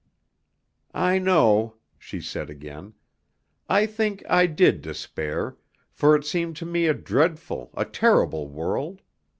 [0.95, 2.95] "I know," she said again.
[3.69, 5.57] "I think I did despair,
[5.91, 9.01] for it seemed to me a dreadful, a terrible world.